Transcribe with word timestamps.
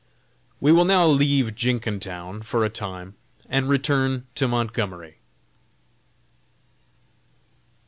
We 0.59 0.71
will 0.71 0.85
now 0.85 1.05
leave 1.05 1.53
Jenkintown 1.53 2.41
for 2.41 2.65
a 2.65 2.71
time, 2.71 3.13
and 3.47 3.69
return 3.69 4.25
to 4.33 4.47
Montgomery. 4.47 5.19